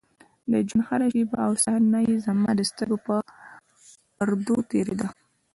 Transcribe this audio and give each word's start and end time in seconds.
د 0.51 0.53
ژونـد 0.67 0.85
هـره 0.87 1.07
شـيبه 1.13 1.35
او 1.45 1.51
صحـنه 1.63 1.99
يـې 2.07 2.15
زمـا 2.25 2.51
د 2.55 2.61
سـترګو 2.69 2.97
پـر 3.05 3.17
پـردو 4.15 4.55
تېـرېده. 4.69 5.07